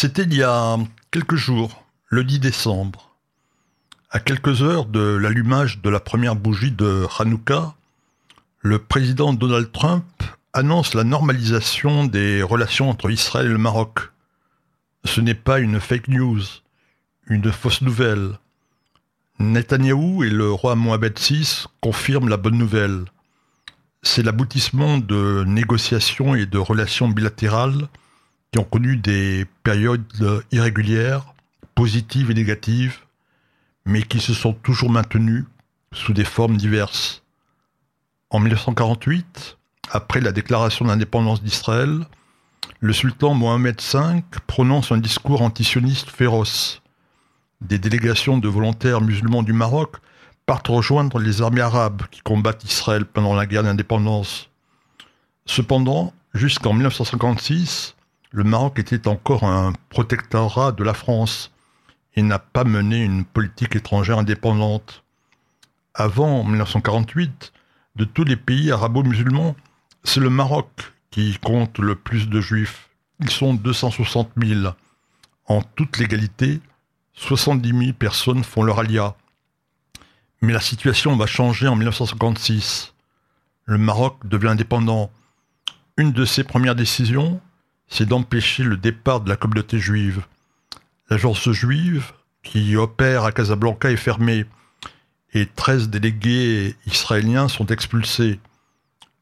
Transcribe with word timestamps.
C'était 0.00 0.22
il 0.22 0.34
y 0.34 0.44
a 0.44 0.78
quelques 1.10 1.34
jours, 1.34 1.84
le 2.06 2.22
10 2.22 2.38
décembre. 2.38 3.16
À 4.12 4.20
quelques 4.20 4.62
heures 4.62 4.84
de 4.84 5.00
l'allumage 5.00 5.82
de 5.82 5.90
la 5.90 5.98
première 5.98 6.36
bougie 6.36 6.70
de 6.70 7.08
Hanouka, 7.18 7.74
le 8.60 8.78
président 8.78 9.32
Donald 9.32 9.72
Trump 9.72 10.04
annonce 10.52 10.94
la 10.94 11.02
normalisation 11.02 12.04
des 12.04 12.44
relations 12.44 12.88
entre 12.88 13.10
Israël 13.10 13.46
et 13.46 13.48
le 13.48 13.58
Maroc. 13.58 13.98
Ce 15.04 15.20
n'est 15.20 15.34
pas 15.34 15.58
une 15.58 15.80
fake 15.80 16.06
news, 16.06 16.42
une 17.26 17.50
fausse 17.50 17.82
nouvelle. 17.82 18.38
Netanyahou 19.40 20.22
et 20.22 20.30
le 20.30 20.52
roi 20.52 20.76
Mohamed 20.76 21.18
VI 21.18 21.64
confirment 21.80 22.28
la 22.28 22.36
bonne 22.36 22.56
nouvelle. 22.56 23.04
C'est 24.04 24.22
l'aboutissement 24.22 24.98
de 24.98 25.42
négociations 25.44 26.36
et 26.36 26.46
de 26.46 26.58
relations 26.58 27.08
bilatérales 27.08 27.88
qui 28.50 28.58
ont 28.58 28.64
connu 28.64 28.96
des 28.96 29.46
périodes 29.62 30.42
irrégulières, 30.52 31.34
positives 31.74 32.30
et 32.30 32.34
négatives, 32.34 33.00
mais 33.84 34.02
qui 34.02 34.20
se 34.20 34.34
sont 34.34 34.52
toujours 34.52 34.90
maintenues 34.90 35.44
sous 35.92 36.12
des 36.12 36.24
formes 36.24 36.56
diverses. 36.56 37.22
En 38.30 38.40
1948, 38.40 39.56
après 39.90 40.20
la 40.20 40.32
déclaration 40.32 40.84
d'indépendance 40.84 41.42
d'Israël, 41.42 42.06
le 42.80 42.92
sultan 42.92 43.34
Mohamed 43.34 43.80
V 43.80 44.22
prononce 44.46 44.92
un 44.92 44.98
discours 44.98 45.42
antisioniste 45.42 46.10
féroce. 46.10 46.82
Des 47.60 47.78
délégations 47.78 48.38
de 48.38 48.48
volontaires 48.48 49.00
musulmans 49.00 49.42
du 49.42 49.52
Maroc 49.52 49.96
partent 50.46 50.68
rejoindre 50.68 51.18
les 51.18 51.42
armées 51.42 51.60
arabes 51.60 52.02
qui 52.10 52.20
combattent 52.20 52.64
Israël 52.64 53.04
pendant 53.04 53.34
la 53.34 53.46
guerre 53.46 53.64
d'indépendance. 53.64 54.48
Cependant, 55.46 56.12
jusqu'en 56.34 56.72
1956, 56.72 57.96
le 58.30 58.44
Maroc 58.44 58.78
était 58.78 59.08
encore 59.08 59.44
un 59.44 59.72
protectorat 59.88 60.72
de 60.72 60.84
la 60.84 60.94
France 60.94 61.50
et 62.14 62.22
n'a 62.22 62.38
pas 62.38 62.64
mené 62.64 63.02
une 63.02 63.24
politique 63.24 63.76
étrangère 63.76 64.18
indépendante. 64.18 65.04
Avant 65.94 66.44
1948, 66.44 67.52
de 67.96 68.04
tous 68.04 68.24
les 68.24 68.36
pays 68.36 68.70
arabo-musulmans, 68.70 69.56
c'est 70.04 70.20
le 70.20 70.30
Maroc 70.30 70.92
qui 71.10 71.38
compte 71.38 71.78
le 71.78 71.94
plus 71.94 72.28
de 72.28 72.40
juifs. 72.40 72.90
Ils 73.20 73.30
sont 73.30 73.54
260 73.54 74.30
000. 74.36 74.72
En 75.46 75.62
toute 75.62 75.98
légalité, 75.98 76.60
70 77.14 77.68
000 77.68 77.92
personnes 77.94 78.44
font 78.44 78.62
leur 78.62 78.78
alia. 78.78 79.16
Mais 80.40 80.52
la 80.52 80.60
situation 80.60 81.16
va 81.16 81.26
changer 81.26 81.66
en 81.66 81.74
1956. 81.74 82.94
Le 83.64 83.78
Maroc 83.78 84.18
devient 84.24 84.48
indépendant. 84.48 85.10
Une 85.96 86.12
de 86.12 86.24
ses 86.24 86.44
premières 86.44 86.76
décisions, 86.76 87.40
c'est 87.88 88.06
d'empêcher 88.06 88.62
le 88.62 88.76
départ 88.76 89.20
de 89.20 89.28
la 89.28 89.36
communauté 89.36 89.78
juive. 89.78 90.24
L'agence 91.10 91.50
juive 91.50 92.12
qui 92.42 92.76
opère 92.76 93.24
à 93.24 93.32
Casablanca 93.32 93.90
est 93.90 93.96
fermée 93.96 94.46
et 95.32 95.46
13 95.46 95.88
délégués 95.88 96.76
israéliens 96.86 97.48
sont 97.48 97.66
expulsés. 97.66 98.40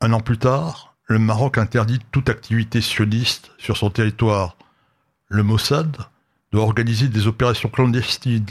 Un 0.00 0.12
an 0.12 0.20
plus 0.20 0.38
tard, 0.38 0.94
le 1.06 1.18
Maroc 1.18 1.58
interdit 1.58 2.00
toute 2.12 2.28
activité 2.28 2.80
sioniste 2.80 3.50
sur 3.58 3.76
son 3.76 3.90
territoire. 3.90 4.56
Le 5.28 5.42
Mossad 5.42 5.96
doit 6.52 6.64
organiser 6.64 7.08
des 7.08 7.26
opérations 7.26 7.68
clandestines 7.68 8.46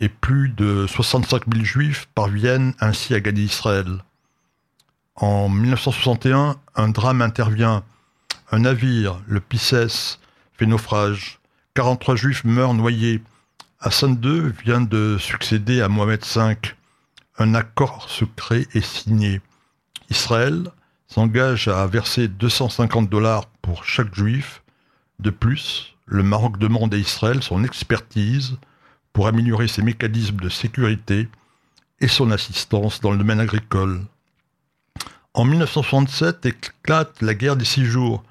et 0.00 0.08
plus 0.08 0.48
de 0.48 0.86
65 0.86 1.42
000 1.52 1.64
juifs 1.64 2.08
parviennent 2.14 2.74
ainsi 2.80 3.14
à 3.14 3.20
gagner 3.20 3.42
Israël. 3.42 4.04
En 5.14 5.48
1961, 5.48 6.56
un 6.74 6.88
drame 6.88 7.22
intervient 7.22 7.84
un 8.52 8.60
navire, 8.60 9.22
le 9.26 9.40
Pisces, 9.40 10.20
fait 10.52 10.66
naufrage. 10.66 11.40
43 11.74 12.16
juifs 12.16 12.44
meurent 12.44 12.74
noyés. 12.74 13.22
Hassan 13.80 14.20
II 14.22 14.52
vient 14.62 14.82
de 14.82 15.16
succéder 15.18 15.80
à 15.80 15.88
Mohamed 15.88 16.22
V. 16.22 16.56
Un 17.38 17.54
accord 17.54 18.10
secret 18.10 18.66
est 18.74 18.84
signé. 18.84 19.40
Israël 20.10 20.70
s'engage 21.08 21.68
à 21.68 21.86
verser 21.86 22.28
250 22.28 23.08
dollars 23.08 23.46
pour 23.62 23.84
chaque 23.84 24.14
juif. 24.14 24.62
De 25.18 25.30
plus, 25.30 25.94
le 26.04 26.22
Maroc 26.22 26.58
demande 26.58 26.92
à 26.92 26.98
Israël 26.98 27.42
son 27.42 27.64
expertise 27.64 28.58
pour 29.14 29.28
améliorer 29.28 29.66
ses 29.66 29.82
mécanismes 29.82 30.36
de 30.36 30.50
sécurité 30.50 31.26
et 32.00 32.08
son 32.08 32.30
assistance 32.30 33.00
dans 33.00 33.12
le 33.12 33.18
domaine 33.18 33.40
agricole. 33.40 34.02
En 35.32 35.46
1967 35.46 36.44
éclate 36.44 37.22
la 37.22 37.34
guerre 37.34 37.56
des 37.56 37.64
six 37.64 37.86
jours 37.86 38.22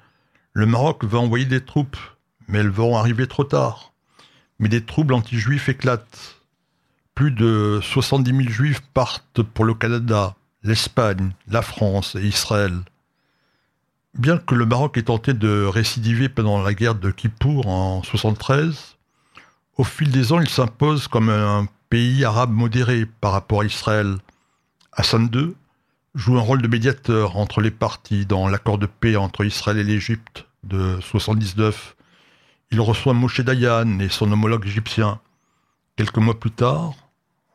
le 0.52 0.66
Maroc 0.66 1.04
va 1.04 1.18
envoyer 1.18 1.46
des 1.46 1.64
troupes, 1.64 1.96
mais 2.48 2.58
elles 2.58 2.68
vont 2.68 2.96
arriver 2.96 3.26
trop 3.26 3.44
tard. 3.44 3.92
Mais 4.58 4.68
des 4.68 4.84
troubles 4.84 5.14
anti-juifs 5.14 5.68
éclatent. 5.68 6.36
Plus 7.14 7.30
de 7.30 7.80
70 7.82 8.30
000 8.30 8.48
juifs 8.48 8.80
partent 8.94 9.42
pour 9.42 9.64
le 9.64 9.74
Canada, 9.74 10.34
l'Espagne, 10.62 11.32
la 11.48 11.62
France 11.62 12.14
et 12.14 12.22
Israël. 12.22 12.78
Bien 14.14 14.36
que 14.36 14.54
le 14.54 14.66
Maroc 14.66 14.98
ait 14.98 15.04
tenté 15.04 15.32
de 15.32 15.64
récidiver 15.64 16.28
pendant 16.28 16.62
la 16.62 16.74
guerre 16.74 16.94
de 16.94 17.10
Kippour 17.10 17.66
en 17.66 18.02
73, 18.02 18.96
au 19.78 19.84
fil 19.84 20.10
des 20.10 20.32
ans, 20.32 20.40
il 20.40 20.50
s'impose 20.50 21.08
comme 21.08 21.30
un 21.30 21.66
pays 21.88 22.24
arabe 22.24 22.52
modéré 22.52 23.06
par 23.06 23.32
rapport 23.32 23.62
à 23.62 23.64
Israël. 23.64 24.18
Hassan 24.92 25.30
II 25.32 25.54
joue 26.14 26.36
un 26.36 26.42
rôle 26.42 26.62
de 26.62 26.68
médiateur 26.68 27.36
entre 27.36 27.60
les 27.60 27.70
parties 27.70 28.26
dans 28.26 28.48
l'accord 28.48 28.78
de 28.78 28.86
paix 28.86 29.16
entre 29.16 29.44
Israël 29.44 29.78
et 29.78 29.84
l'Égypte 29.84 30.46
de 30.64 30.98
79. 31.00 31.96
Il 32.70 32.80
reçoit 32.80 33.14
Moshe 33.14 33.40
Dayan 33.40 33.98
et 33.98 34.08
son 34.08 34.30
homologue 34.30 34.66
égyptien. 34.66 35.20
Quelques 35.96 36.18
mois 36.18 36.38
plus 36.38 36.50
tard, 36.50 36.94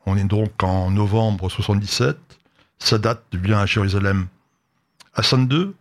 on 0.06 0.16
est 0.16 0.24
donc 0.24 0.62
en 0.62 0.90
novembre 0.90 1.48
77, 1.48 2.16
Sadat 2.78 3.22
vient 3.32 3.60
à 3.60 3.66
Jérusalem. 3.66 4.26
Hassan 5.14 5.48
II 5.50 5.72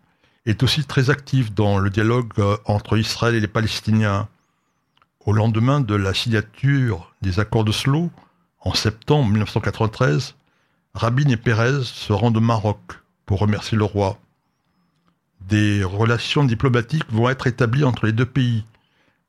est 0.46 0.64
aussi 0.64 0.84
très 0.86 1.10
actif 1.10 1.54
dans 1.54 1.78
le 1.78 1.90
dialogue 1.90 2.32
euh, 2.40 2.58
entre 2.66 2.98
Israël 2.98 3.36
et 3.36 3.40
les 3.40 3.48
Palestiniens. 3.48 4.28
Au 5.26 5.34
lendemain 5.34 5.82
de 5.82 5.94
la 5.94 6.14
signature 6.14 7.14
des 7.22 7.40
accords 7.40 7.66
de 7.66 7.72
Slo, 7.72 8.10
en 8.62 8.74
septembre 8.74 9.28
1993, 9.28 10.37
Rabin 10.98 11.30
et 11.30 11.38
Pérez 11.38 11.84
se 11.84 12.12
rendent 12.12 12.38
au 12.38 12.42
Maroc 12.42 12.80
pour 13.28 13.38
remercier 13.38 13.78
le 13.78 13.84
roi. 13.84 14.18
Des 15.42 15.84
relations 15.84 16.44
diplomatiques 16.44 17.12
vont 17.12 17.30
être 17.30 17.46
établies 17.46 17.84
entre 17.84 18.08
les 18.08 18.14
deux 18.14 18.26
pays. 18.26 18.66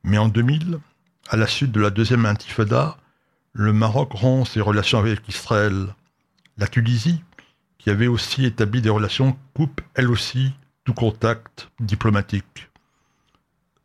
Mais 0.03 0.17
en 0.17 0.29
2000, 0.29 0.79
à 1.29 1.37
la 1.37 1.47
suite 1.47 1.71
de 1.71 1.81
la 1.81 1.91
deuxième 1.91 2.25
intifada, 2.25 2.97
le 3.53 3.75
Maroc 3.75 4.13
rompt 4.15 4.49
ses 4.49 4.63
relations 4.63 4.99
avec 4.99 5.29
Israël. 5.29 5.95
La 6.57 6.69
Tunisie, 6.69 7.23
qui 7.77 7.91
avait 7.91 8.07
aussi 8.07 8.47
établi 8.47 8.81
des 8.81 8.89
relations, 8.89 9.37
coupe 9.53 9.83
elle 9.93 10.11
aussi 10.11 10.55
tout 10.85 10.95
contact 10.95 11.69
diplomatique. 11.81 12.71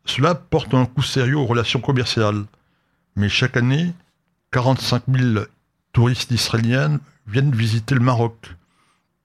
Cela 0.06 0.34
porte 0.34 0.72
un 0.72 0.86
coup 0.86 1.02
sérieux 1.02 1.36
aux 1.36 1.44
relations 1.44 1.82
commerciales. 1.82 2.46
Mais 3.14 3.28
chaque 3.28 3.58
année, 3.58 3.92
45 4.52 5.02
000 5.06 5.44
touristes 5.92 6.30
israéliens 6.30 6.98
viennent 7.26 7.54
visiter 7.54 7.94
le 7.94 8.00
Maroc, 8.00 8.56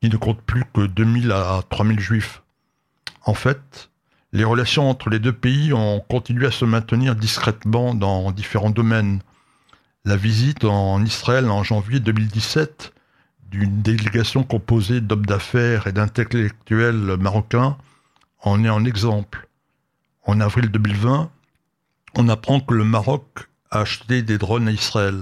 qui 0.01 0.09
ne 0.09 0.17
compte 0.17 0.41
plus 0.41 0.63
que 0.73 0.85
2000 0.85 1.31
à 1.31 1.61
3000 1.69 1.99
juifs. 1.99 2.41
En 3.25 3.33
fait, 3.33 3.89
les 4.31 4.43
relations 4.43 4.89
entre 4.89 5.09
les 5.09 5.19
deux 5.19 5.33
pays 5.33 5.73
ont 5.73 5.99
continué 6.07 6.47
à 6.47 6.51
se 6.51 6.65
maintenir 6.65 7.15
discrètement 7.15 7.93
dans 7.93 8.31
différents 8.31 8.69
domaines. 8.69 9.21
La 10.05 10.15
visite 10.15 10.63
en 10.63 11.03
Israël 11.03 11.49
en 11.49 11.63
janvier 11.63 11.99
2017 11.99 12.93
d'une 13.49 13.81
délégation 13.81 14.43
composée 14.43 15.01
d'hommes 15.01 15.25
d'affaires 15.25 15.88
et 15.88 15.91
d'intellectuels 15.91 17.17
marocains 17.19 17.77
en 18.41 18.63
est 18.63 18.69
un 18.69 18.85
exemple. 18.85 19.47
En 20.23 20.39
avril 20.39 20.69
2020, 20.69 21.31
on 22.15 22.29
apprend 22.29 22.59
que 22.59 22.73
le 22.73 22.83
Maroc 22.83 23.50
a 23.71 23.79
acheté 23.79 24.21
des 24.21 24.38
drones 24.38 24.68
à 24.68 24.71
Israël. 24.71 25.19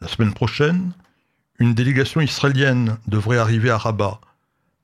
La 0.00 0.08
semaine 0.08 0.32
prochaine, 0.34 0.92
une 1.58 1.74
délégation 1.74 2.20
israélienne 2.20 2.98
devrait 3.06 3.38
arriver 3.38 3.70
à 3.70 3.78
Rabat. 3.78 4.20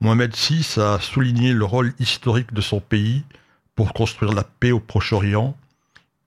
Mohamed 0.00 0.34
VI 0.34 0.80
a 0.80 0.98
souligné 1.00 1.52
le 1.52 1.64
rôle 1.64 1.94
historique 1.98 2.52
de 2.52 2.60
son 2.60 2.80
pays 2.80 3.24
pour 3.74 3.92
construire 3.92 4.32
la 4.32 4.44
paix 4.44 4.72
au 4.72 4.80
Proche-Orient 4.80 5.56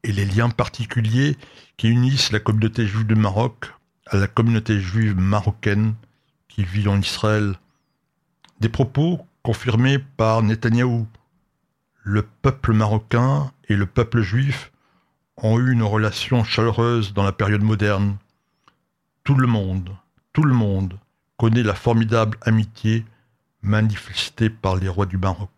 et 0.04 0.12
les 0.12 0.26
liens 0.26 0.50
particuliers 0.50 1.36
qui 1.78 1.90
unissent 1.90 2.32
la 2.32 2.40
communauté 2.40 2.86
juive 2.86 3.08
du 3.08 3.16
Maroc 3.16 3.74
à 4.08 4.18
la 4.18 4.28
communauté 4.28 4.80
juive 4.80 5.18
marocaine 5.18 5.96
qui 6.48 6.64
vit 6.64 6.88
en 6.88 7.00
Israël. 7.00 7.56
Des 8.60 8.70
propos 8.70 9.26
confirmés 9.44 10.00
par 10.00 10.42
Netanyahou. 10.42 11.08
Le 12.04 12.22
peuple 12.22 12.74
marocain 12.74 13.52
et 13.68 13.76
le 13.76 13.88
peuple 13.88 14.22
juif 14.22 14.72
ont 15.38 15.60
eu 15.60 15.74
une 15.74 15.84
relation 15.84 16.44
chaleureuse 16.44 17.14
dans 17.14 17.24
la 17.24 17.32
période 17.32 17.64
moderne. 17.64 18.18
Tout 19.24 19.36
le 19.36 19.48
monde, 19.48 19.90
tout 20.36 20.44
le 20.44 20.54
monde 20.54 21.00
connaît 21.38 21.64
la 21.64 21.74
formidable 21.74 22.38
amitié 22.42 23.06
manifestée 23.62 24.50
par 24.50 24.76
les 24.76 24.90
rois 24.90 25.06
du 25.06 25.18
Maroc. 25.18 25.50